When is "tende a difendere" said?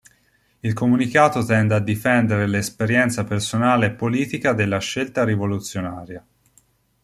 1.45-2.47